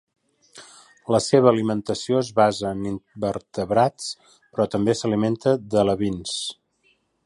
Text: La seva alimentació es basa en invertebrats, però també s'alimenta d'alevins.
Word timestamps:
La 1.15 1.19
seva 1.25 1.51
alimentació 1.51 2.23
es 2.23 2.33
basa 2.41 2.71
en 2.77 2.81
invertebrats, 2.93 4.11
però 4.39 4.69
també 4.77 5.01
s'alimenta 5.03 5.59
d'alevins. 5.75 6.39